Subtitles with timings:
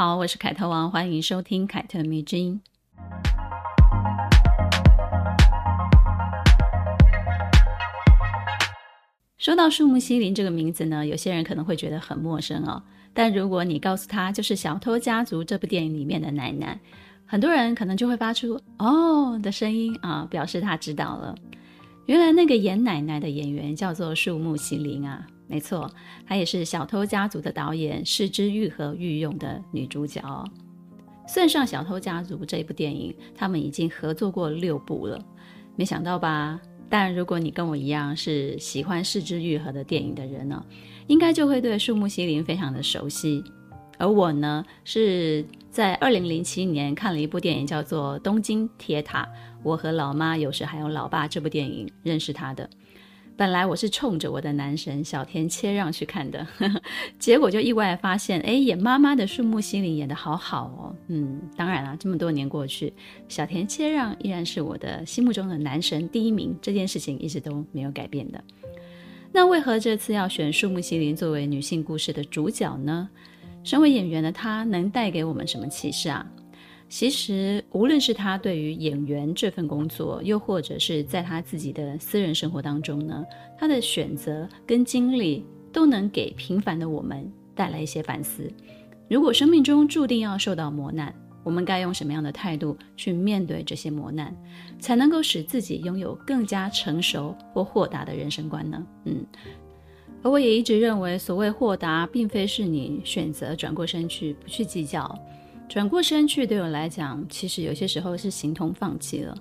[0.00, 2.58] 好，我是凯特王，欢迎收听凯特迷之音。
[9.36, 12.82] 说到树木希林这个名字呢，有些人可能会觉得很陌生哦。
[13.12, 16.80] 但如果你告诉他就是《小偷家族》这部电影里面的奶奶，
[17.26, 21.34] 很多人可能就会发出“哦”的声音啊，表示他知道了。
[22.06, 25.90] 原来那个演奶奶的演员叫做树木希林啊，没错，
[26.24, 30.44] 她也是《小偷家族》的导演是枝裕和御用的女主角哦。
[31.26, 35.20] 算上《小偷家族》这部电影，他们已经合作过六部了，
[35.74, 36.60] 没想到吧？
[36.88, 40.64] 但如果你跟我一样是喜欢是枝裕和的电影的人呢，
[41.08, 43.42] 应该就会对树木希林非常的熟悉。
[43.98, 49.24] 而我呢，是在二零零七年看了一部电影，叫做《东京铁塔》，
[49.64, 52.70] 我和老妈有时还有老爸这部电影认识他的。
[53.40, 56.46] 本来我是冲着我的男神小田切让去看的，
[57.18, 60.94] 结果就意外发现，哎，演妈妈的树木希林演得好好哦。
[61.08, 62.92] 嗯，当然了，这么多年过去，
[63.28, 68.44] 小田切让依然是我的心目中的男神第一名，这件事情一直都没有改变的。
[69.32, 73.08] 那为何这次要选树木希林作为女性故事的主角呢？
[73.64, 76.26] 身为演员的她能带给我们什么启示啊？
[76.90, 83.24] 其实，无论是他对于演员这份工作，又或者是在他自己的私人生活当中呢，
[83.56, 88.52] 他的选择跟经历都能给平凡的我们带来一些反思。
[89.08, 94.36] 如果生命中注定要受到磨难，我们该用什么样的态度去面对这些磨难，
[94.80, 98.84] 才能够使自己拥有更加成熟或豁达的人生观呢？
[99.04, 99.24] 嗯，
[100.24, 105.16] 而我也一直认为，所谓豁达，并非是你选择转过身去不去计较。
[105.70, 109.38] 转过身去，对我来讲，其实有些时候是形同放弃了。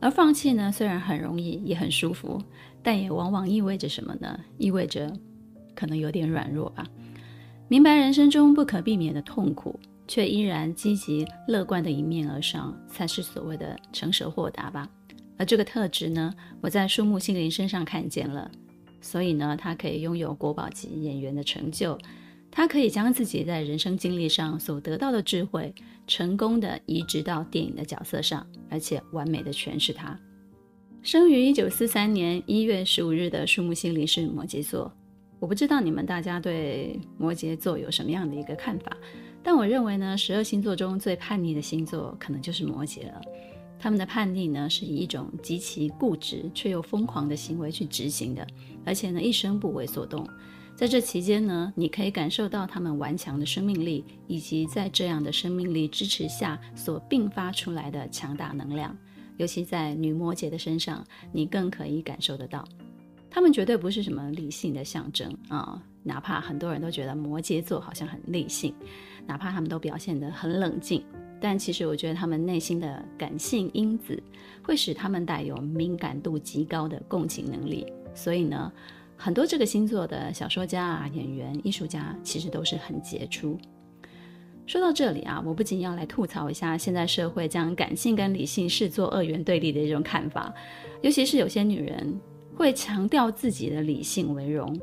[0.00, 2.42] 而放弃呢，虽然很容易，也很舒服，
[2.82, 4.40] 但也往往意味着什么呢？
[4.56, 5.12] 意味着
[5.74, 6.86] 可能有点软弱吧。
[7.68, 9.78] 明白人生中不可避免的痛苦，
[10.08, 14.88] 却依然积极乐观的迎面而上，才是所谓的成熟豁达吧。
[15.36, 18.50] 而这个特质呢，我在树木心灵身上看见了，
[19.02, 21.98] 所以呢，他可以拥有国宝级演员的成就。
[22.50, 25.72] 他可以将自己在人生经历上所得到的智慧，
[26.06, 30.18] 成功的移植到电影的角色上，而且完美的诠释它。
[31.02, 34.92] 生于一九四三年一月十五日的树木希林是摩羯座。
[35.38, 38.94] 我不知道你们大家对摩羯座有什么样的一个看法，
[39.42, 43.22] 但我认为呢，十二星座中最叛逆的星座可能就是摩羯了。
[43.78, 48.46] 他们的叛逆呢，是以一种极其固执却又疯狂的行为去执行的，
[48.84, 50.28] 而且呢，一生不为所动。
[50.80, 58.96] 在这期间呢，你可以感受到他们顽强的生命力，以及在这样的生命力支持下所迸发出来的强大能量。
[59.36, 62.66] 尤其在女摩羯的身上，你更可以感受得到。
[63.28, 68.74] 他们绝对不是什么理性的象征啊，哪怕很多人都觉得摩羯座好像很理性，
[69.26, 71.04] 哪怕他们都表现得很冷静，
[71.42, 74.18] 但其实我觉得他们内心的感性因子
[74.62, 77.84] 会使他们带有敏感度极高的共情能力。
[78.14, 78.72] 所以呢，
[79.22, 83.58] 很多这个星座的小说家啊、演员、艺术家，其实都是很杰出。
[84.66, 90.50] 说到这里啊，我不仅要来吐槽一下现在社会将感性跟理性视作二元对立的一种看法，
[91.02, 92.18] 尤其是有些女人
[92.56, 94.74] 会强调自己的理性为荣，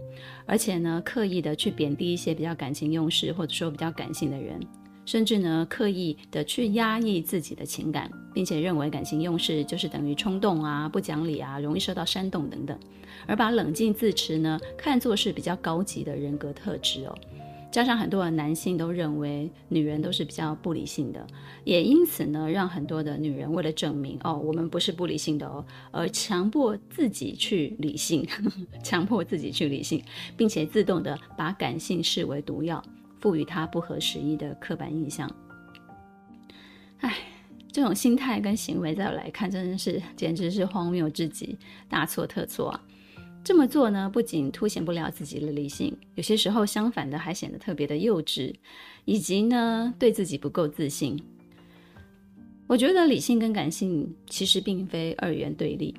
[0.46, 4.60] 而且呢，刻意的去贬低一些比较感情用事或者说比较感性的人。
[5.08, 12.78] 甚至呢，刻意的去压抑自己的情感，并且认为感情用事就是等于冲动啊、不讲理啊、容易受到煽动等等，
[13.26, 17.18] 而把冷静自持呢看作是比较高级的人格特质哦。
[17.72, 21.26] 加上很多的男性都认为女人都是比较不理性的，
[21.64, 28.28] 也因此呢，让很多的女人为了证明哦，我们不是不理性的哦，而强迫自己去理性，
[28.84, 30.04] 强迫自己去理性，
[30.36, 32.84] 并且自动的把感性视为毒药。
[33.20, 35.30] 赋予他不合时宜的刻板印象，
[37.00, 37.14] 哎，
[37.72, 41.58] 这种心态跟行为，在我来看，真的是简直是荒谬至极，
[41.90, 42.84] 大错特错啊！
[43.44, 48.54] 这么做呢，不仅凸显不了自己的理性，有些时候相反的还显得特别的幼稚，
[49.06, 51.18] 以及呢，对自己不够自信。
[52.68, 55.96] 我觉得理性跟感性其实并非二元对立，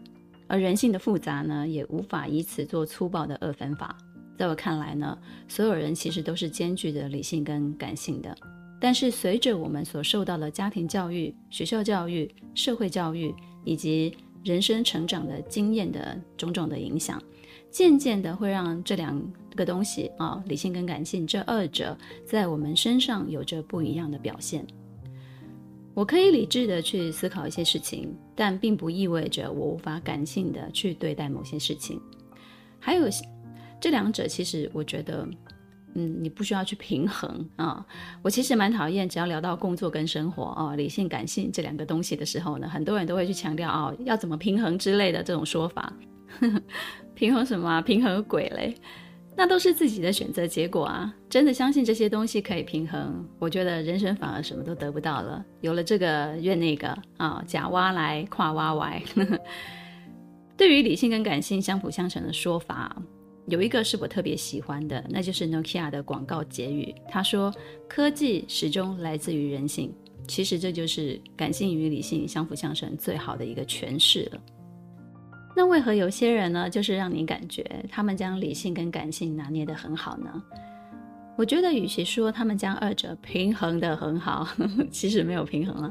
[0.47, 3.97] 而人性的复杂呢，也无法以此做粗暴的二分法。
[4.39, 5.19] 在我看来呢，
[5.49, 8.35] 所有人其实都是兼具的理性跟感性的。
[8.81, 17.21] 但是随着我们所受到的家庭教育、学校教育、社会教育以及人生成长的经验的种种的影响，
[17.69, 19.21] 渐渐的会让这两
[19.57, 24.65] 个东西啊、理性跟感性这二者在我们身上有着不一样的表现。
[25.95, 32.01] 我可以理智的去思考一些事情，但并不意味着我无法感性的去对待某些事情。
[32.79, 33.09] 还有
[33.81, 35.29] 这两者，其实我觉得。
[35.95, 37.85] 嗯，你不需要去平衡啊。
[38.21, 45.91] 我其实蛮讨厌，只要聊到工作跟生活啊，理性感性这两个东西的时候呢，很多人都会去强调哦，要怎么平衡之类的这种说法。
[47.17, 47.81] 平衡什么啊？
[47.81, 48.75] 平衡鬼嘞？
[49.35, 51.13] 那都是自己的选择结果啊。
[51.31, 55.43] 真的相信这些东西可以平衡，我觉得人生反而什么都得不到了。
[55.63, 59.03] 有了这个怨那个啊，假挖来跨挖歪。
[60.55, 62.95] 对于理性跟感性相辅相成的说法。
[63.49, 66.95] 有一个是我特别喜欢的，那就是 Nokia 的广告结语。
[67.09, 67.53] 他说
[67.89, 69.93] ：“科技始终来自于人性。”
[70.29, 74.41] 其实这就是感性与理性相辅相成最好的一个诠释了。
[75.57, 80.43] 那为何有些人呢，就是让你感觉他们将理性跟感性拿捏得很好呢？
[81.39, 84.47] 我觉得，与其说他们将二者平衡得很好，
[84.93, 85.91] 其实没有平衡了，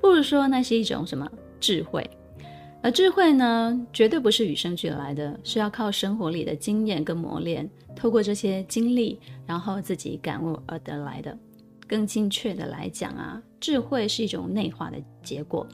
[0.00, 1.30] 不如说那是一种什么
[1.60, 2.04] 智慧。
[2.80, 11.36] 而智慧呢，绝对不是与生俱来的，是要靠生活里的经验跟磨练，透过这些经历，然后自己感悟而得来的。
[11.88, 15.66] 更精确的来讲啊，智慧是一种内化的结果，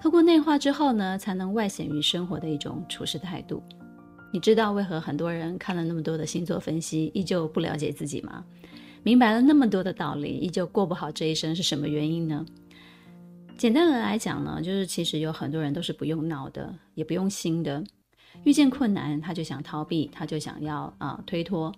[0.00, 3.62] 透过内化之后呢，才能外显于生活的一种处事态度。
[4.32, 8.42] 你知道为何很多人看了那么多的星座分析，依旧不了解自己吗？
[9.04, 12.44] 明白了那么多的道理，依旧过不好这一生，是什么原因呢？
[13.62, 17.80] 简单的来讲呢，就是其实有很多人都是不用脑的，也不用心的。
[18.42, 21.72] 遇见困难，他就想逃避，他就想要啊、推脱。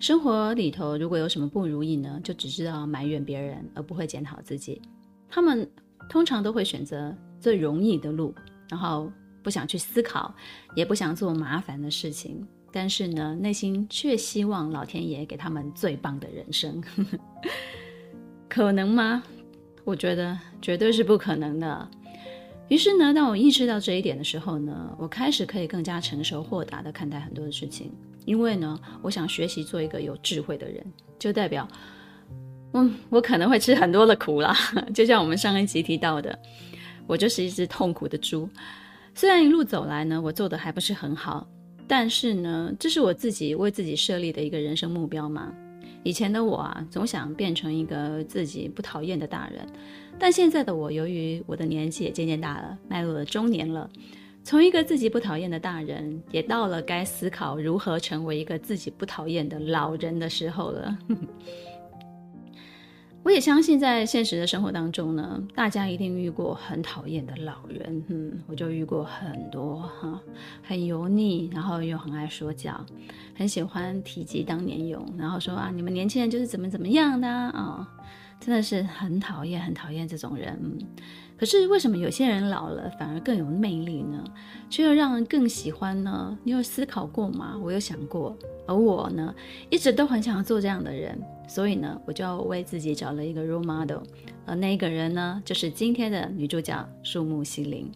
[0.00, 4.82] 生活里头如果有什么不如意呢，就只知道埋怨别人，而不会检讨自己。
[5.28, 5.70] 他们
[6.08, 8.34] 通常都会选择最容易的路，
[8.68, 9.08] 然后
[9.44, 10.34] 不想去思考，
[10.74, 12.44] 也不想做麻烦的事情。
[12.72, 16.82] 但是呢，内心却希望老天爷给他们最棒的人生。
[18.50, 19.22] 可能吗？
[19.84, 21.88] 我觉得绝对是不可能的。
[22.68, 27.92] 于是呢，当我意识到这一点的时候呢，我开始可以更加成熟豁达地看待很多的事情。
[28.24, 30.82] 因为呢，我想学习做一个有智慧的人，
[31.18, 31.66] 就代表，
[32.72, 34.56] 嗯，我可能会吃很多的苦啦。
[34.94, 36.38] 就像我们上一集提到的，
[37.06, 38.48] 我就是一只痛苦的猪。
[39.14, 41.46] 虽然一路走来呢，我做的还不是很好，
[41.88, 45.52] 但是呢，这是我自己为自己设立的一个人生目标嘛。
[46.02, 49.66] 以前的我啊，总想变成一个自己不讨厌的大人，
[50.18, 53.88] 但现在的我，由于我的年纪也渐渐大了，迈入了中年了，
[54.42, 60.98] 从一个自己不讨厌的大人，也到了该思考如何成为一个自己不讨厌的老人的时候了。
[63.24, 68.04] 我也相信，在现实的生活当中呢，大家一定遇过很讨厌的老人。
[68.08, 70.20] 嗯，我就遇过很多哈，
[70.62, 72.84] 很油腻，然后又很爱说教，
[73.36, 77.88] 很喜欢提及当年勇，然后说啊，你们年轻人就是怎么怎么样的啊，
[78.40, 80.58] 真的是很讨厌，很讨厌这种人。
[81.38, 84.22] 可是为什么有些人老了反而更有魅力呢？
[84.68, 86.36] 却又让人更喜欢呢？
[86.42, 87.56] 你有思考过吗？
[87.62, 89.32] 我有想过，而我呢，
[89.70, 91.20] 一直都很想要做这样的人，
[91.54, 93.98] 所以呢，我就为自己找了一个 role model，
[94.46, 97.92] 而那一个人呢，就是今天的女主角树木希林。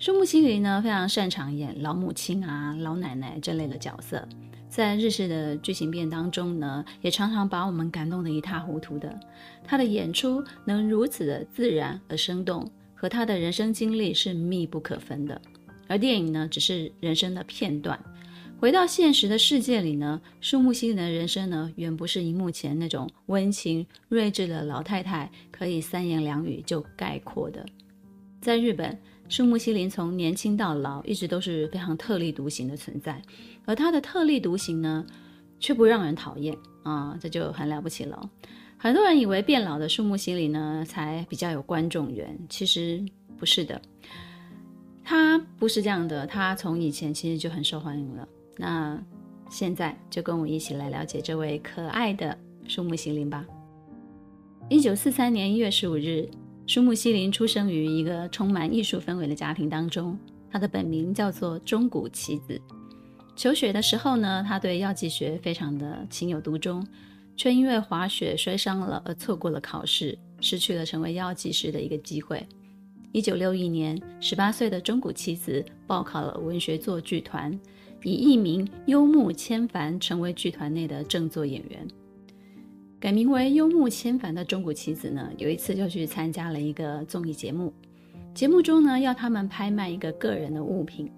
[0.00, 4.26] 树木希林呢，非常擅长演老母亲啊、老奶奶这类的角色。
[4.68, 9.16] 在日式的剧情片当中呢，也常常把我们感动得一塌糊涂的。
[9.62, 15.40] 他的演出能如此的自然而生动，和他的人生经历是密不可分的。
[15.86, 17.96] 而电影呢，只是人生的片段。
[18.60, 27.64] 回到现实的世界里呢，树木希林的人生呢，远不是荧幕前那种温情睿智的老太太可以三言两语就概括的。
[28.40, 28.98] 在日本，
[29.28, 33.22] 树木希林从年轻到老，一直都是非常特立独行的存在。
[33.64, 35.06] 而他的特立独行呢，
[35.60, 38.28] 却不让人讨厌啊，这就很了不起了。
[38.76, 43.04] 很多人以为变老的树木希林呢，才比较有观众缘，其实
[43.36, 43.80] 不是的。
[45.04, 48.28] 他不是这样的，他从以前其实就很受欢迎了。
[48.58, 49.00] 那
[49.48, 52.36] 现在就跟我一起来了解这位可爱的
[52.66, 53.46] 树木希林吧。
[54.68, 56.28] 一九四三年一月十五日，
[56.66, 60.18] 树木希林出生于一个充满艺术氛围的家庭当中，
[60.50, 62.60] 他的本名叫做中谷棋子。
[63.34, 66.86] 求学的时候呢，他对药剂学非常的情有独钟，
[67.36, 72.46] 却因为滑雪摔伤了而错过了考试，失去了成为药剂师的一个机会。
[73.12, 77.58] 一九六一年，十八岁的中谷棋子报考了文学作剧团，
[78.04, 81.86] 以艺名幽木千帆成为剧团内的正作演员。
[83.00, 87.72] 改名为幽木千帆的中谷启子呢，有一次就去参加了一个综艺节目。
[88.34, 91.10] 节目中呢，要他们拍卖一个个人的物品，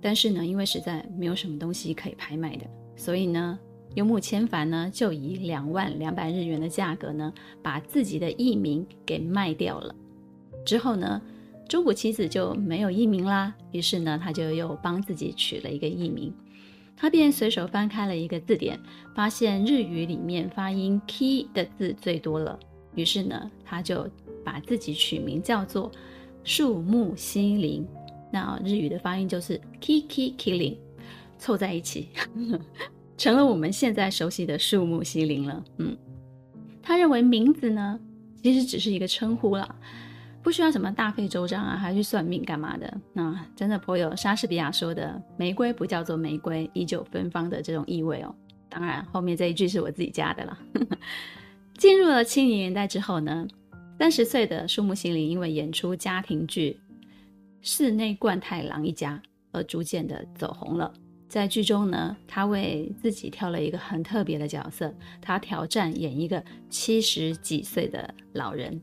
[0.00, 2.66] 但是呢，因为实在没有什么东西可以拍卖的，
[2.96, 3.58] 所以呢，
[3.94, 9.94] 幽木谦凡呢就以两万两百日元的价格呢，把自己的艺名给卖掉了。
[10.64, 11.20] 之后呢，
[11.72, 16.30] 中古妻子就没有艺名啦，于是呢，他就又帮自己取了一个艺名。
[16.94, 18.78] 他便随手翻开了一个字典，
[19.14, 22.60] 发现日语里面发音 “ki” 的字最多了，
[22.94, 24.06] 于是呢，他就
[24.44, 25.90] 把自己取名叫做
[26.44, 27.86] 树木希林。
[28.30, 30.76] 那日语的发音就是 “kiki killing”，
[31.38, 32.10] 凑在一起，
[33.16, 35.64] 成了我们现在熟悉的树木希林了。
[35.78, 35.96] 嗯，
[36.82, 37.98] 他认为名字呢，
[38.42, 39.74] 其实只是一个称呼了。
[40.42, 42.92] 不需要什么大费周章啊，还去算命干嘛的？
[43.12, 48.34] 那真的颇有莎士比亚说的“玫瑰不叫做玫瑰，依旧芬芳”的这种意味哦。
[48.68, 50.58] 当然，后面这一句是我自己加的了。
[51.78, 53.46] 进入了七零年代之后呢，
[53.98, 56.80] 三十岁的树木心林因为演出家庭剧
[57.60, 59.20] 《室内贯太郎一家》
[59.52, 60.92] 而逐渐的走红了。
[61.28, 68.80] 在剧中呢，他为自己挑了一个很特别的角色，他挑战演一个七十几岁的老人。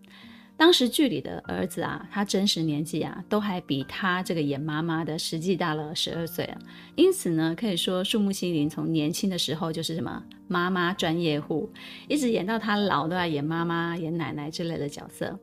[0.60, 6.58] 当时剧里的儿子啊，他真实年纪啊，都还比他这个演妈妈的实际大了十二岁啊。
[6.98, 11.72] 因此呢，可以说树木希林从年轻的时候就是什么妈妈专业户，
[12.10, 15.40] 一直演到他老都要演妈妈、演奶奶之类的角色。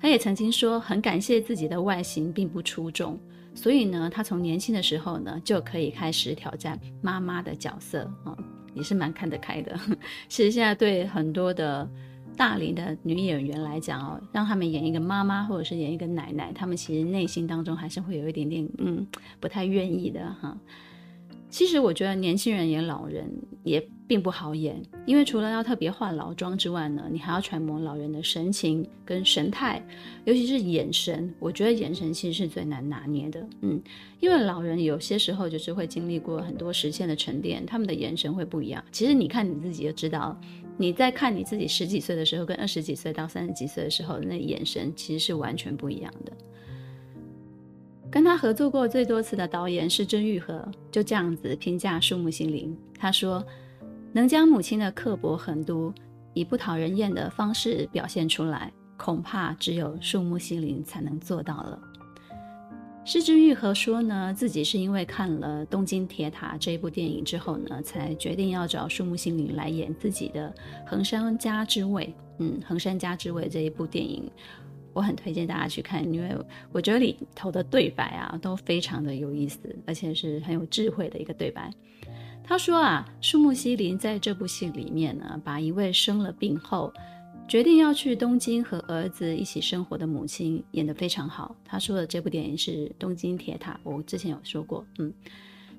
[0.00, 3.16] 他也曾经说，很感谢自己的外形并不出众，
[3.54, 8.36] 所以呢，他从年轻的时候呢，就可以开始挑战妈妈的角色啊，
[8.74, 9.78] 也是蛮看得开的。
[10.28, 11.88] 其实现在对很多的。
[12.36, 19.06] 大龄的女演员来讲哦，让他们演一个妈妈或者是演一个奶奶，他们其实内心当中还是会有一点点嗯
[19.40, 20.56] 不太愿意的哈。
[21.48, 23.30] 其实我觉得年轻人演老人
[23.62, 29.82] 也并不好演，因为除了要特别化老妆之外呢，你还要揣摩老人的神情跟神态，
[30.24, 31.32] 尤其是眼神。
[31.38, 33.80] 我觉得眼神其实是最难拿捏的，嗯，
[34.20, 38.84] 因为老人有些时候就是会经历过很多时间的沉淀，他们的眼神会不一样。
[38.92, 40.38] 其实你看你自己就知道。
[40.78, 46.32] 你在看你自己十几岁的时候，跟二十几岁到三十几岁的时候，那眼神其实是完全不一样的。
[48.10, 52.76] 跟他合作过最多次的导演是甄玉和，就这样子评价树木心林。
[52.98, 53.44] 他说
[54.12, 55.92] ：“能将母亲的刻薄狠毒
[56.32, 61.80] 以不讨人厌的方式表现出来，恐怕只有树木心林才能做到了。”
[63.08, 70.52] 是枝裕和说呢，自己是因为看了《东京铁塔》这一部电影之后呢，才决定要找树木希林来演自己的
[70.84, 72.12] 横山家之味。
[72.38, 74.28] 嗯，横山家之味这一部电影，
[74.92, 76.36] 我很推荐大家去看，因为
[76.72, 81.70] 我觉得里头的对白啊都非常的有意思，而且是很有智慧的一个对白。
[82.42, 86.92] 他说啊，树木希林在这部戏里面呢，把一位生了病后。
[87.48, 91.54] 决定要去东京和儿子一起生活的母亲演得非常好。
[91.64, 95.12] 他说的这部电影是《东京铁塔》，我之前有说过，嗯，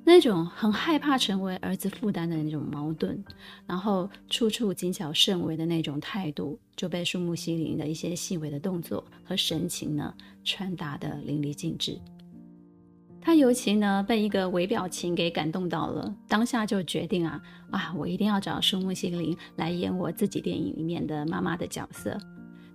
[0.05, 3.21] 那种很害怕成为儿子负担的那种矛盾，
[3.65, 10.13] 然后处处谨小慎微的那种态度，就被树木希林的一些细微的动作和神情呢
[10.45, 11.99] 传达得淋漓尽致。
[13.27, 17.41] 他尤其呢被一个微表情给感动到了，当下就决定啊
[17.71, 22.17] 啊，我一定要找树木希林来演我自己电影里面的妈妈的角色。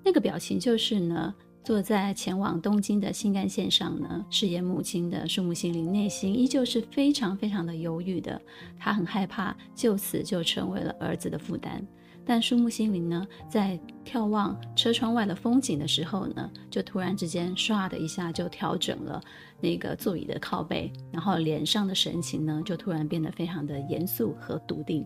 [0.05, 8.39] 那个表情就是呢，坐在前往东京的新干线上呢，饰演母亲的树木希林内心依旧是非常非常的犹豫的，
[8.79, 11.83] 他很害怕就此就成为了儿子的负担。
[12.25, 19.21] 但树木心灵呢，在眺望车窗外的风景的时候呢，就突然之间唰的一下就调整了
[19.61, 25.05] 那个座椅的靠背，然后脸上的神情呢，就突然变得非常的严肃和笃定。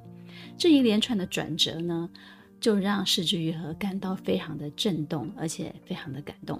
[0.58, 2.08] 这一连串的转折呢，
[2.60, 6.58] 就让柿之于和感到非常的震动，而且非常的感动。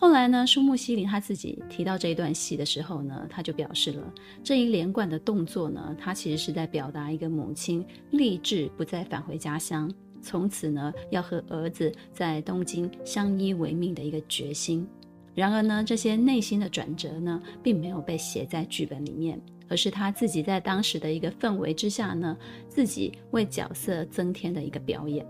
[0.00, 4.10] 后来呢，树木希林他自己提到这一段戏的时候呢，他就表示了
[4.42, 9.92] 这一连贯的动作呢，他其实是在表达一个母亲立志不再返回家乡，
[10.22, 14.88] 从此呢要和儿子在东京相依为命的一个决心。
[15.34, 19.38] 然而呢，这些内心的转折呢，并没有被写在剧本里面，
[19.68, 22.34] 而是他自己在当时的一个氛围之下呢，
[22.70, 25.26] 自己为角色增添的一个表演。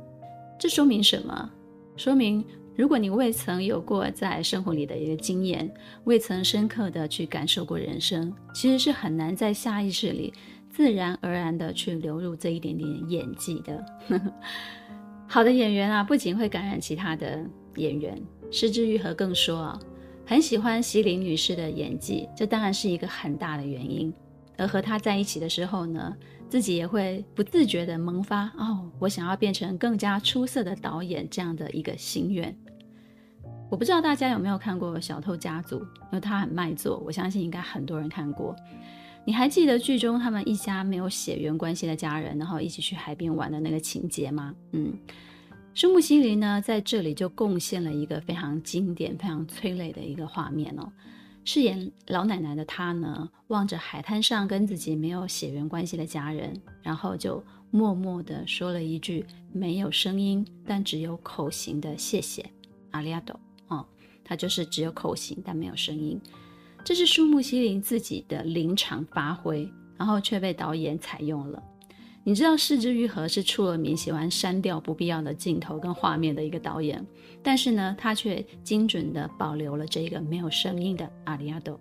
[0.60, 1.50] 这说明什么？
[1.96, 2.44] 说明。
[2.80, 5.70] 如果你未曾有过在生活里的一个经验，
[6.04, 10.32] 未曾深刻的去感受过人生，其实是很难在下意识里
[10.70, 13.84] 自然而然的去流入这一点点演技的。
[15.28, 17.44] 好的演员啊，不仅会感染其他的
[17.76, 18.18] 演员，
[18.50, 19.78] 是枝裕和更说啊，
[20.24, 24.10] 很喜欢席琳女士的演技，这当然是一个很大的原因。
[24.56, 26.16] 而和她在一起的时候呢，
[26.48, 32.56] 自己也会不自觉地萌发哦，我想要变成更加出色的导演这样的一个心愿。
[33.70, 38.54] 我不知道大家有没有看过《小偷家族》，因为他很卖座，我相信应该很多人看过。
[39.24, 44.52] 你还记得剧中他们一家没有血缘关系的家人，然后一起去海边玩的那个情节吗？
[44.72, 44.92] 嗯，
[45.72, 50.90] 书木希林呢在这里就贡献了一个非常经典、非常催泪的一个画面哦。
[51.44, 62.44] 饰演老奶奶的她呢，望着海滩上跟自己没有血缘关系的家人，然后就默默地说了一句没有声音但只有口型的谢谢，
[62.90, 63.38] 阿里亚多。
[64.30, 66.20] 哦，她就是只有口型但没有声音。
[66.84, 69.68] 这是书木希林自己的临场发挥，
[69.98, 71.60] 然后却被导演采用了。
[72.22, 77.04] 你知道，是枝裕和是出了名喜欢删掉不必要的镜头跟画面的一个导演，
[77.42, 81.80] 但是呢，他却精准地保留了这个没有声音的阿里亚多。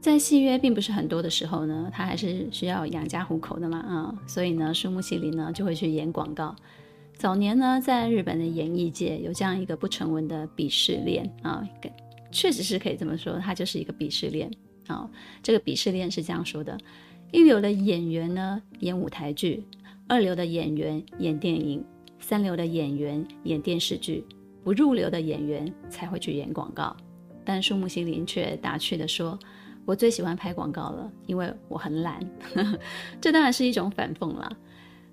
[0.00, 6.54] 在戏约并不是很多的时候呢，他还是需要养家糊口的嘛，啊、所以呢，书木希林呢就会去演广告。
[7.18, 11.68] 早年呢，在日本的演艺界有这样一个不成文的鄙视链啊。
[12.30, 14.48] 确实是可以这么说，它就是一个鄙视链
[14.86, 15.10] 啊、
[15.42, 16.78] 这个鄙视链是这样说的：
[17.32, 19.64] 一流的演员呢演舞台剧，
[20.06, 21.84] 二流的演员演电影，
[22.20, 24.24] 三流的演员演电视剧，
[24.62, 26.96] 不入流的演员才会去演广告。
[27.44, 29.36] 但树木心林却打趣地说
[29.84, 32.20] ：“我最喜欢拍广告了，因为我很懒。”
[33.20, 34.56] 这当然是一种反讽了。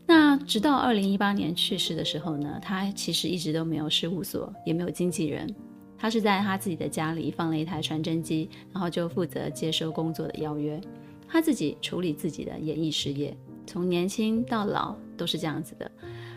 [0.08, 5.54] 那直到二零一八年去世的时候呢，他其实一直都没有事务所，也没有经纪人。
[5.98, 10.80] 他是在他自己的家里放了一台传真机，然后就负责接收工作的邀约，
[11.28, 13.36] 他自己处理自己的演艺事业，
[13.66, 15.90] 从年轻到老都是这样子的。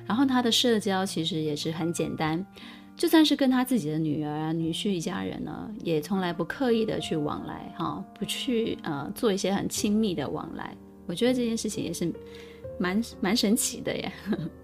[0.07, 2.43] 然后他的社交其实也是很简单，
[2.97, 10.75] 就算是跟他自己的女儿啊、女婿一家人呢，也从来不刻意的去往来，哈，不去呃做一些很亲密的往来。
[11.07, 12.11] 我觉得这件事情也是
[12.79, 14.13] 蛮蛮神奇的耶。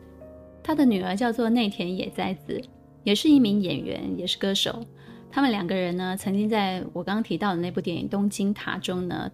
[0.62, 2.60] 他的女儿叫做内田野哉子。
[3.04, 4.82] 也是一名演员，也是歌手。
[5.30, 9.30] 他们两个人呢，曾经在我刚刚提到的那部电影《东京塔》中呢，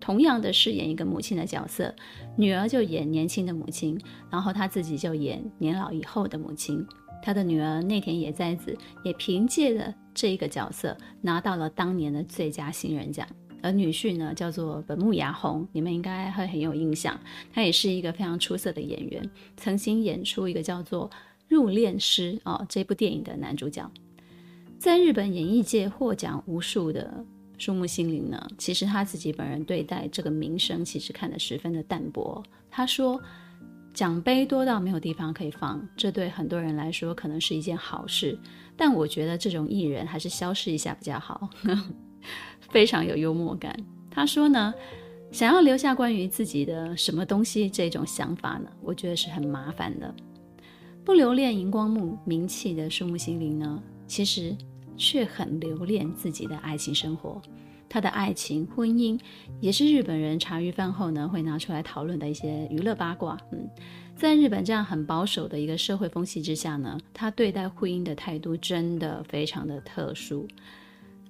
[0.00, 1.94] 同样的饰演一个母亲的角色。
[2.36, 6.82] 女儿就演年轻的母亲，然后她自己就演年老以后的母亲。
[7.22, 13.28] 她的女儿内田野哉子也凭借着这一个角色拿到了当年的最佳新人奖。
[13.62, 17.18] 而女婿呢，叫做本木雅弘，你们应该会很有印象。
[17.52, 21.08] 他也是一个非常出色的演员，曾经演出一个叫做。
[21.48, 23.86] 入殓师哦，这部电影的男主角，
[24.78, 27.22] 在日本演艺界获奖无数的
[27.58, 32.42] 树木心灵呢，其实他自己本人对待这个名声其实看得十分的淡薄。
[32.70, 33.20] 他说，
[33.92, 38.38] 奖杯多到没有地方可以放，这对很多人来说可能是一件好事，
[38.74, 41.50] 但我觉得这种艺人还是消失一下比较好。
[42.70, 43.74] 非常有幽默感。
[44.10, 44.74] 他说呢，
[45.30, 50.14] 想要留下关于自己的什么东西这种想法呢，我觉得是很麻烦的。
[51.04, 54.56] 不留恋荧光幕名气的树木心林呢，其实
[54.96, 57.40] 却很留恋自己的爱情生活。
[57.88, 59.20] 他的爱情、婚姻
[59.60, 63.36] 也是日本人茶余饭后呢会拿出来讨论的一些娱乐八卦。
[63.50, 63.68] 嗯，
[64.16, 70.48] 在日本这样很保守的一个社会风气之下呢，他对待婚姻的态度真的非常的特殊。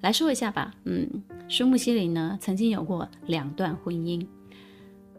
[0.02, 1.08] 来说一下吧，嗯，
[1.48, 4.26] 书木希林呢曾经有过两段婚姻。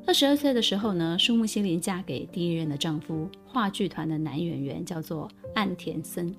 [0.06, 6.36] 二十二岁的时候呢，书木希林嫁给第一任的丈夫，话剧团的男演员叫做岸田森。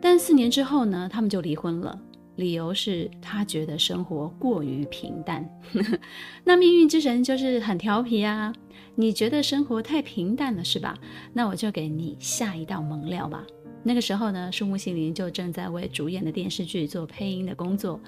[0.00, 2.00] 但四年之后呢，他们就离婚了，
[2.36, 5.46] 理由是他觉得生活过于平淡。
[6.44, 8.50] 那命运之神就是很调皮啊，
[8.94, 10.96] 你觉得生活太平淡了是吧？
[11.34, 13.44] 那我就给你下一道猛料吧。
[13.84, 18.00] 那个时候呢，树木希林就正在为主演的电视剧做配音的工作。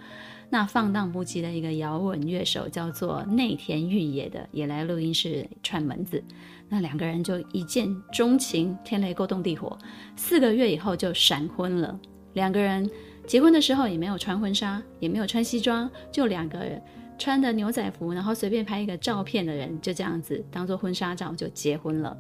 [0.51, 6.23] 那放荡不羁的一个摇滚乐手叫做内田裕也的，也来录音室串门子。
[6.69, 9.77] 那两个人就一见钟情，天雷勾动地火，
[10.15, 11.99] 四个月以后就闪婚了。
[12.35, 12.89] 两个人
[13.27, 16.81] 结婚的时候也没有穿婚纱，也没有穿西装，就两个人
[17.19, 22.17] 穿的牛仔服，然后随便拍一个照片的人，就这样子当做婚纱照就结婚了。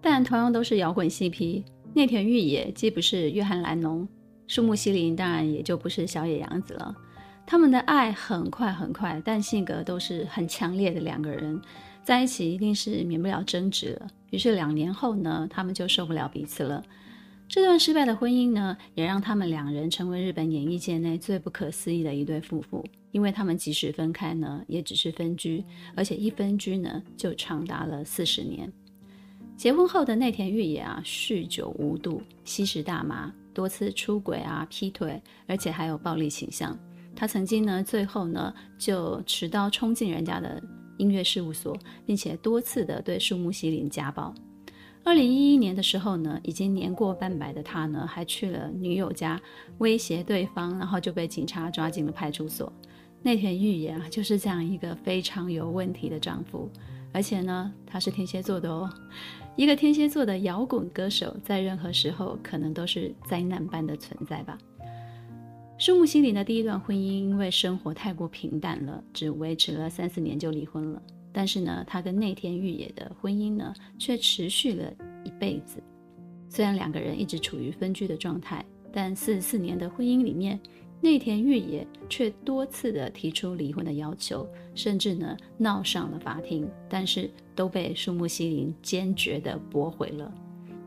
[0.00, 4.06] 但同样都是摇滚 CP，内田裕也既不是约翰兰侬，
[4.46, 6.94] 树木希林当然也就不是小野洋子了。
[7.44, 11.60] 他们的爱很快很快，但性格都是很强烈的两个人
[12.04, 14.06] 在一起一定是免不了争执了。
[14.30, 16.84] 于是两年后呢，他们就受不了彼此了。
[17.48, 22.84] 这段失败的婚姻呢，也让他们两人成为日本演艺界内最不可思议的一对夫妇。
[23.10, 25.64] 因为他们即使分开呢，也只是分居，
[25.96, 28.70] 而且一分居呢就长达了四十年。
[29.58, 36.78] 结婚后的内田裕也啊，酗酒无度，吸食大麻，多次出轨啊，劈腿，而且还有暴力倾向。
[37.16, 40.62] 他曾经呢，最后呢，就持刀冲进人家的
[40.96, 44.32] 音乐事务所，并且多次的对树木希林家暴。
[45.02, 49.40] 二零一一年的时候呢，已经年过半百的他呢，还去了女友家
[49.78, 52.72] 威胁对方，然后就被警察抓进了派出所。
[53.22, 56.70] 内田裕也啊，就是这样一个非常有问题的丈夫，
[57.12, 58.88] 而且呢，他是天蝎座的哦。
[59.58, 64.56] 一个天蝎座的摇滚歌手，在任何时候可能都是灾难般的存在吧。
[65.76, 71.02] 树木心里的第一段婚姻因为生活太过平淡了，只维持了三四年就离婚了。
[71.32, 74.92] 但是呢，他跟内田裕也的婚姻呢，却持续了
[75.24, 75.82] 一辈子。
[76.48, 80.56] 虽然两个人一直处于分居的状态，但四十四年的婚姻里面，
[81.00, 90.32] 内田裕也却多次的提出离婚的要求，甚至呢闹上了法庭，但是都被树木希林坚决的驳回了。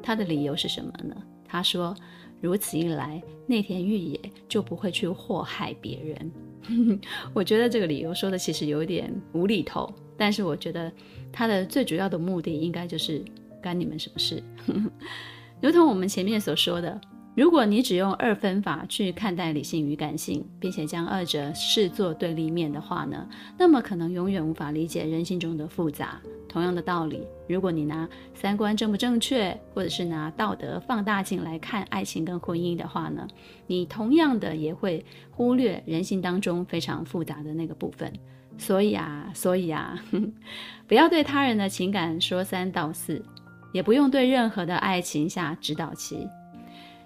[0.04, 1.16] 他的理由是什么呢？
[1.48, 1.96] 他说，
[2.42, 4.20] 如此一来，内田裕也
[4.50, 7.00] 就不会去祸害别人。
[7.34, 10.92] 我觉得这个理由说的其实有点无厘头，但是我觉得
[11.32, 13.24] 他的最主要的目的应该就是
[13.62, 14.44] 干你们什么事？
[15.62, 17.00] 如同我们前面所说的。
[17.34, 23.26] 如果你只用二分法去看待理性与感性，并且将二者视作对立面的话呢，
[23.58, 26.20] 那么可能永远无法理解人性中的复杂。
[26.50, 33.26] 同样的道理，如果你拿三观正不正确，或者是拿道德放大镜来看爱情跟婚姻的话呢，
[33.66, 38.12] 你同样的也会忽略人性当中非常复杂的那个部分。
[38.58, 39.98] 所以啊，所以啊，
[40.86, 43.24] 不要对他人的情感说三道四，
[43.72, 46.28] 也不用对任何的爱情下指导棋。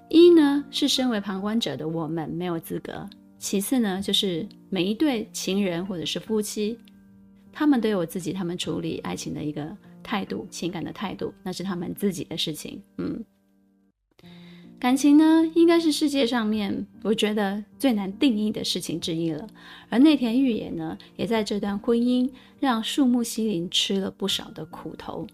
[0.10, 6.78] 一呢是身为旁观者的我们没有资格，其次呢就是每一对情人或者是夫妻，
[7.52, 12.82] 他们都有自己他们处理爱情的一个态度、情感的态度，那是他们自己的事情。
[12.98, 13.26] 嗯，
[14.80, 19.48] 感情呢应该是世界上面我觉得最难定义的事情之一了，
[19.90, 25.26] 而内田裕也呢也在这段婚姻让树木希林吃了不少的苦头，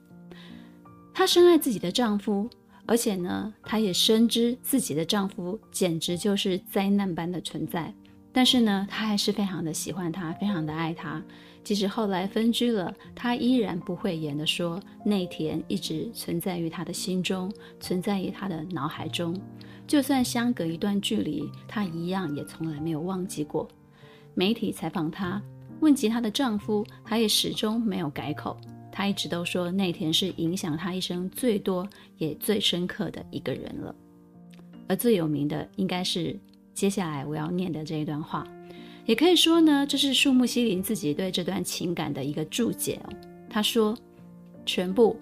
[1.14, 2.50] 她深爱自己的丈夫。
[2.92, 7.94] 而且呢，她也深知自己的丈夫简直就是灾难般的存在。
[8.34, 11.24] 但是呢，她还是非常的喜欢他，非常的爱他。
[11.64, 17.50] 即使后来分居了，她依然不讳言的说，内田一直存在于她的心中，
[17.80, 19.34] 存在于她的脑海中。
[19.88, 23.70] 就算相隔一段距离，她一样也从来没有忘记过。
[24.34, 25.42] 媒体采访她，
[25.80, 28.60] 问及她的丈夫，她也始终没有改口。
[28.92, 33.96] 他一直都说内田是影响他一生最多也最深刻的一个人了，
[34.88, 36.38] 而最有名的应该是
[36.74, 38.46] 接下来我要念的这一段话，
[39.06, 43.00] 也可以说呢，这是树木希林自己对这段情感的一个注解。
[43.50, 43.98] 他说
[44.66, 45.18] ：“全部，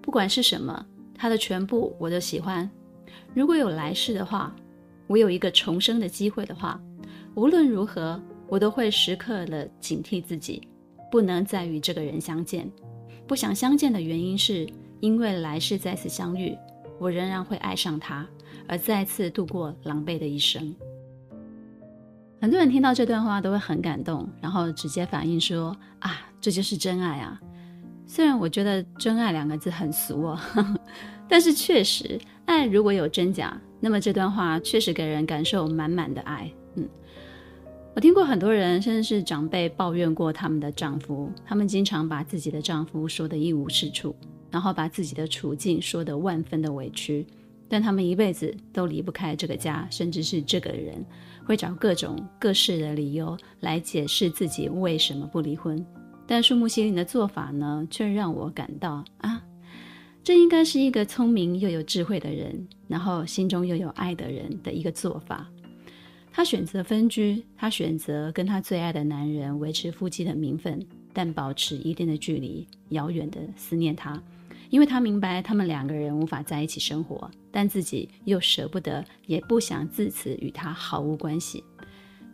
[0.00, 2.68] 不管是什么，他的全部我都喜欢。
[3.34, 4.54] 如果有来世的话，
[5.06, 6.80] 我有一个重生的机会的话，
[7.34, 10.67] 无论如何，我都会时刻的警惕自己，
[11.10, 12.70] 不能再与这个人相见。”
[13.26, 14.66] 不想相见的原因是，
[15.00, 16.56] 因为来世再次相遇，
[16.98, 18.26] 我仍然会爱上他，
[18.66, 20.74] 而再次度过狼狈的一生。
[22.40, 27.38] 很多人听到这段话都会很感动，然后直接反应说：“啊，这就是真爱啊！”
[28.06, 30.80] 虽然我觉得“真爱”两个字很俗哦呵呵，
[31.28, 36.50] 但是确实，爱如果有真假，那么这段话确实给人感受满满的爱。
[37.94, 44.14] 我听过很多人，甚至是长辈抱怨过他们的丈夫，他们经常把自己的丈夫说得一无是处，
[44.52, 47.26] 然后把自己的处境说得万分的委屈，
[47.68, 51.04] 但他们一辈子都离不开这个家，甚至是这个人，
[51.44, 55.84] 会找各种各式的理由来解释自己为什么不离婚。
[56.24, 59.42] 但树木希林的做法呢，却让我感到啊，
[60.22, 65.50] 这应该是一个聪明又有智慧的人，然后心中又有爱的人的一个做法。
[66.38, 70.80] 她选择分居，她选择跟她最爱的男人维持夫妻的名分，
[71.12, 74.22] 但保持一定的距离，遥远的思念他，
[74.70, 81.64] 因为她明白他们两个人无法在一起生活，但自己又舍不得，也不想自此与他毫无关系，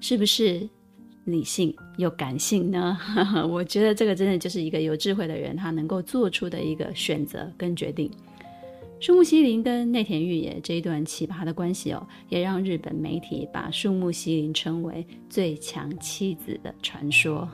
[0.02, 0.68] 是不是
[1.24, 2.98] 理性又感性呢？
[3.48, 8.10] 我觉得这个真的就是一个有智慧的人他能够做出的一个选择跟决定。
[9.04, 17.46] 树木希林跟内田裕也这一段奇葩的关系哦，也让日本媒体把树木希林称为最强妻子的传说。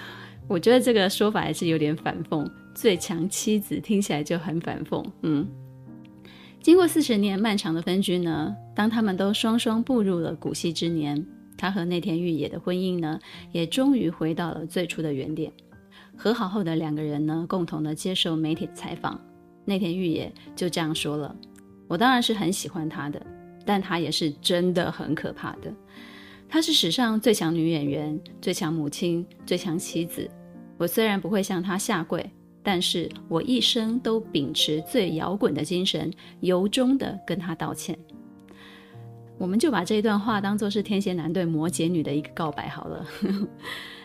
[0.46, 5.02] 我觉得这个说法还是有点反讽，最强妻子听起来就很反讽。
[5.22, 5.48] 嗯，
[6.60, 13.18] 经过四十年漫长的分居呢，当他们都双双步入了古稀之年，他和内田裕也的婚姻呢，
[13.50, 15.50] 也终于回到了最初的原点。
[16.14, 19.18] 和好后的两个人呢，共同的接受媒体采访。
[19.68, 21.36] 那天玉野就这样说了
[21.86, 23.20] ：“我当然是很喜欢他的，
[23.66, 25.70] 但他也是真的很可怕的。
[26.48, 30.26] 他是史上最强女演员、最强母亲、最强妻子。
[30.78, 32.24] 我虽然不会向他下跪，
[32.62, 37.98] 但是我一生都秉持最摇滚的精神，由衷的跟他道歉。
[39.36, 43.06] 我们就把这一段话当做是天蝎男对摩羯女的一个告白好了。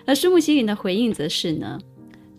[0.05, 1.79] 而书木希林的回应则是呢，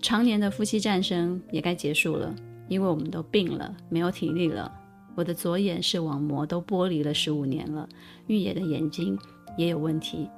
[0.02, 2.34] 常年的夫妻战争也该结束了，
[2.68, 4.72] 因为我们都病了，没有体力了。
[5.14, 7.88] 我的左眼视网膜都剥离了十五年了，
[8.26, 9.16] 玉野的眼睛
[9.56, 10.28] 也有问题。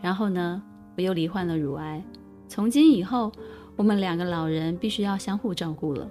[0.00, 0.62] 然后呢，
[0.96, 2.02] 我又罹患了乳癌。
[2.48, 3.32] 从今以后，
[3.76, 6.08] 我们两个老人必须要相互照顾了。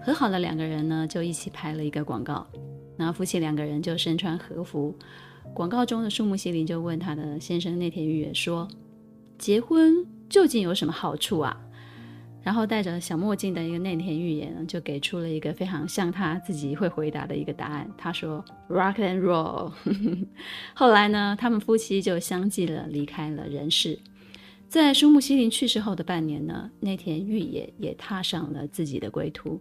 [0.00, 2.46] 和好的两个人呢，就一起拍了一个广告。
[2.96, 4.94] 那夫妻两个人就身穿和服。
[5.54, 8.68] 广告中的树木希林就问他的先生内田裕也说
[9.38, 11.58] ：“结婚究竟有什么好处啊？”
[12.44, 17.90] 然后戴着小墨镜的一个内田裕也呢，就给出了一个非常像他自己会回答的一个答案。
[17.96, 19.72] 他说：“Rock and roll。
[20.74, 23.98] ”后来呢，他们夫妻就相继了离开了人世。
[24.68, 29.58] 在书木希林去世后的半年呢，内田裕也也踏上了自己的归途。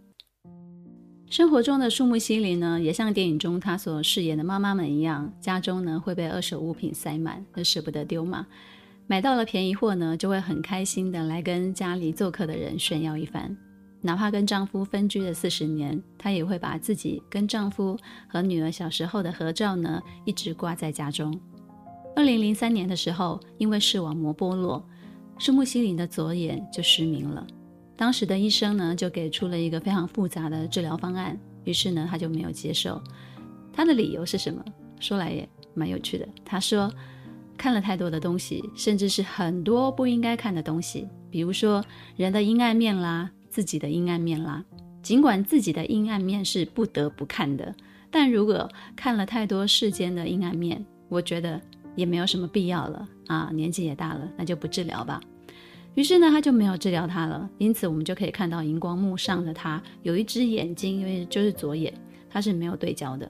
[1.30, 8.46] 生活中的树木希林呢，也像电影中他所饰演的妈妈们一样，家中呢会被二手物品塞满，都舍不得丢嘛。
[9.08, 13.56] 买到了便宜货呢，就会很开心的来跟家里做客的人炫耀一番。
[14.02, 21.38] 哪怕跟丈夫分居了四十年，她也会把自己跟丈夫和女儿小时候的合照呢，一直挂在家中。
[22.16, 24.84] 二零零三年的时候，因为视网膜剥落，
[25.38, 27.46] 书木希林的左眼就失明了。
[27.96, 33.02] 当时的医生呢，就给出了一个非常复杂的治疗方案，于是呢，他就没有接受。
[33.72, 34.64] 他的理由是什么？
[35.00, 36.28] 说来也蛮有趣的。
[36.44, 36.92] 他说，
[37.58, 41.84] 看了太多的东西，甚至是很多不应该看的东西，比如说
[42.16, 44.64] 人的阴暗面啦，自己的阴暗面啦。
[45.02, 47.76] 尽管自己的阴暗面是不得不看的，
[48.10, 51.60] 但如果看了太多世间的阴暗面，我觉得
[51.96, 53.50] 也没有什么必要了啊。
[53.54, 55.20] 年纪也大了，那就不治疗吧。
[55.96, 57.50] 于是呢，他就没有治疗他了。
[57.58, 61.94] 因此，我们就可以看到荧光幕上的他有一只眼睛，因为就是左眼，
[62.30, 63.30] 他是没有对焦的。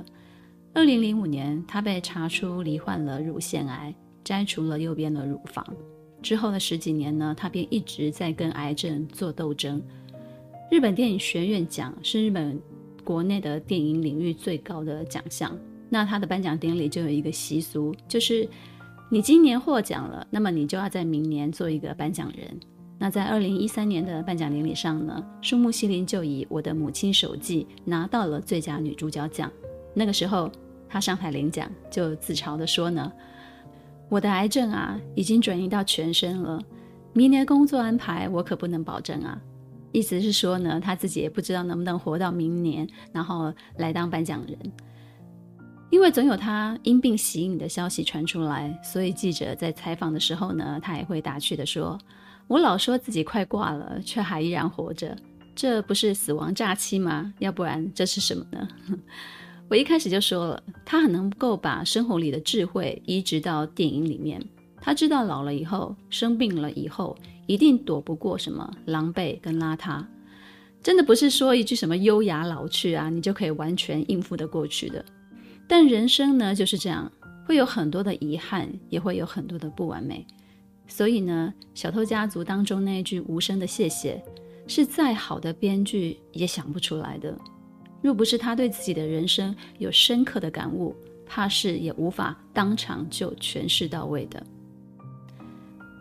[0.74, 5.66] 二零零五年，他被查出罹患了乳腺癌，摘除了右边的乳房。
[6.22, 9.82] 之后的十几年呢，他便一直在跟癌症做斗争。
[10.72, 12.60] 日本电影学院奖是日本
[13.04, 15.58] 国内的电影领域最高的奖项。
[15.90, 18.48] 那他的颁奖典礼就有一个习俗，就是。
[19.10, 22.60] 你今年获奖了，那么你就要在明年做一个颁奖人。
[22.98, 29.52] 那在二零一三年的颁奖典礼上呢，树木希林就以《我的母亲手记》拿到了最佳女主角奖。
[29.94, 30.52] 那个时候，
[30.90, 33.12] 她上台领奖就自嘲地说呢
[34.10, 36.62] ：“我的癌症啊，已经转移到全身了，
[37.14, 39.40] 明年工作安排我可不能保证啊。”
[39.92, 44.58] 意思是说呢，他自己也不知道能不能活到明年，然后来当颁奖人。
[45.92, 51.96] 因为总有他因病息影的消息传出来，所以记者在采访的时候呢，他也会打趣地说
[52.50, 55.16] ：“我老说自己快挂了，却还依然活着，
[55.56, 57.32] 这不是死亡假期吗？
[57.38, 58.68] 要不然这是什么呢？”
[59.70, 64.42] 我一开始就说了，他很能够把生活里的智慧移植到电影里面。
[64.80, 70.04] 他知道老了以后，生病了以后，一定躲不过什么狼狈跟邋遢。
[70.84, 75.04] 真的不是说一句什么优雅老去啊，你就可以完全应付得过去的。
[75.68, 77.10] 但人生呢，就是这样，
[77.46, 80.28] 会有很多的遗憾，也会有很多的不完美。
[80.86, 84.22] 所以呢，小偷家族当中那一句无声的谢谢，
[84.68, 87.34] 是再好的编剧也想不出来的。
[88.04, 94.44] 若不是他对自己的人生有深刻的感悟，怕是也无法当场就诠释到位的。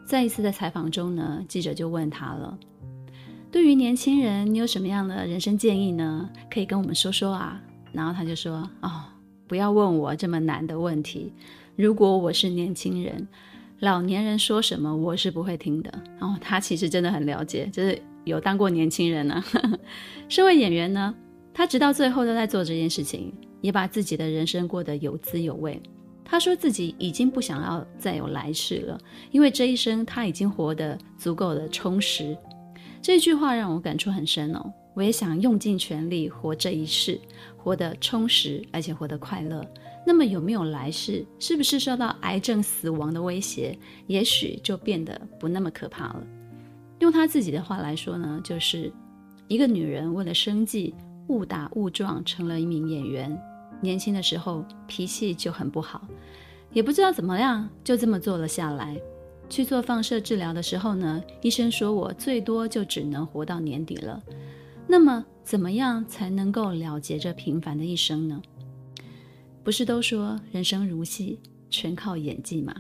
[0.04, 2.58] 在一次的采访中呢，记者就问他了
[3.50, 6.28] ：“对于年轻人，你有什么样的人生建议呢？
[6.50, 7.58] 可以跟我们说说啊。”
[7.92, 9.04] 然后他就说：“哦。”
[9.48, 11.30] 不要问我这么难的问题。
[11.76, 13.28] 如果我是年轻人，
[13.80, 15.92] 老年人说什么我是不会听的。
[16.18, 19.44] 然后他其实真的很了解，就是有当过年轻人呢。
[20.30, 21.14] 身为演员呢，
[21.54, 25.80] 他直到最后都在做这件事情，也把自己的人生过得有滋有味。
[26.24, 28.98] 他说自己已经不想要再有来世了，
[29.30, 32.36] 因为这一生他已经活得足够的充实。
[33.02, 34.72] 这句话让我感触很深哦。
[34.94, 37.18] 我也想用尽全力活这一世，
[37.56, 39.64] 活得充实，而且活得快乐。
[40.06, 41.24] 那么有没有来世？
[41.38, 43.78] 是不是受到癌症死亡的威胁？
[44.06, 46.22] 也许就变得不那么可怕了。
[46.98, 48.92] 用他自己的话来说呢，就是
[49.48, 50.94] 一个女人为了生计，
[51.28, 53.40] 误打误撞成了一名演员。
[53.80, 56.06] 年轻的时候脾气就很不好，
[56.72, 59.00] 也不知道怎么样，就这么做了下来。
[59.48, 64.22] 去做放射治疗的时候呢，医生说我最多就只能活到年底了。
[64.86, 68.40] 那么，怎么样才能够了结这平凡的一生呢？
[69.62, 72.74] 不是都说人生如戏，全靠演技吗？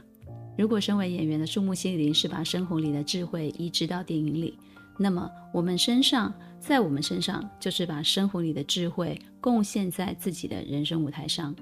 [0.56, 4.58] 如果身为演员的树木希林是把生活里的智慧移植到电影里，
[4.98, 11.52] 那么我们身上在我们身上，就是把生活里的智慧贡献在自己的人生舞台上，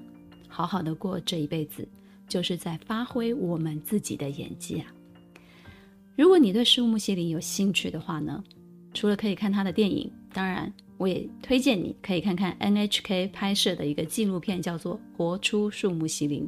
[0.47, 1.87] 好好的过这一辈子，
[2.27, 4.93] 就是在发挥我们自己的演技啊。
[6.15, 8.43] 如果你对树木希林有兴趣的话呢，
[8.93, 16.47] 除了可以看他的电影，当然我也推荐你可以看看 NHK 拍摄的一个纪录片，叫做《活出树木希林》。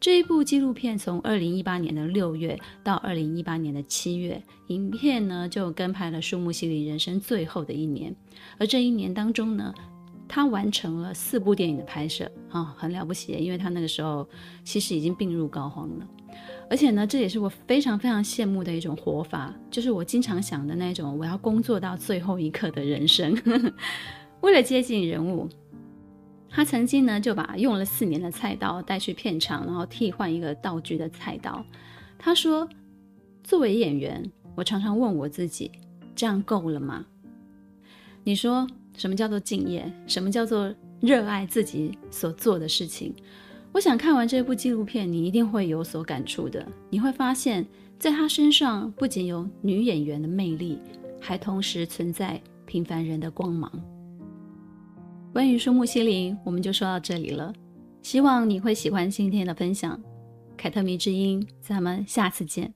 [0.00, 8.16] 这一部纪录片从二零一八年的六月到二零一八年的七月，影片呢就跟拍了树木希林人生最后的一年。
[8.56, 9.74] 而这一年当中呢，
[10.26, 14.26] 他完成了四部电影的拍摄，啊、很了不起，因为他那个时候
[14.64, 16.08] 其实已经病入膏肓了。
[16.70, 23.38] 而且呢，这也是我非常非常羡慕的一种活法，就是我经常想的那种，我要工作到最后一刻的人生。
[24.40, 25.46] 为了接近人物。
[26.52, 31.64] 他曾经呢，就把用了四年的菜刀带去片场，然后替换一个道具的菜刀。
[32.18, 32.68] 他说
[33.44, 35.70] ：“作为演员，我常常问我自己，
[36.14, 37.06] 这样够了吗？
[38.24, 39.90] 你说什么叫做敬业？
[40.08, 43.14] 什么叫做热爱自己所做的事情？
[43.72, 46.66] 我想看完这部纪录片，你一定会有所感触的。
[46.90, 47.64] 你会发现，
[47.98, 50.78] 在他身上不仅有女演员的魅力，
[51.20, 53.72] 还同时存在平凡人的光芒。”
[55.32, 57.52] 关于树木、西林，我们就说到这里了。
[58.02, 60.00] 希望你会喜欢今天的分享。
[60.56, 62.74] 凯特迷之音，咱们下次见。